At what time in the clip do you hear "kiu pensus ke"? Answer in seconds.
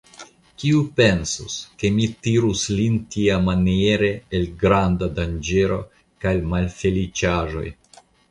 0.61-1.91